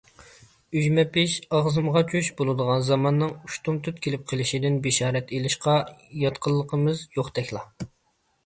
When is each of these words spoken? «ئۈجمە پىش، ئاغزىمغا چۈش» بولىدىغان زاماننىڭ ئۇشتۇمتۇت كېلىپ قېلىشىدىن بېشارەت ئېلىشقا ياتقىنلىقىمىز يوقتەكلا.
«ئۈجمە 0.77 1.03
پىش، 1.17 1.33
ئاغزىمغا 1.57 2.01
چۈش» 2.13 2.29
بولىدىغان 2.39 2.81
زاماننىڭ 2.87 3.35
ئۇشتۇمتۇت 3.49 4.01
كېلىپ 4.07 4.25
قېلىشىدىن 4.33 4.81
بېشارەت 4.89 5.37
ئېلىشقا 5.37 5.77
ياتقىنلىقىمىز 6.25 7.05
يوقتەكلا. 7.21 7.63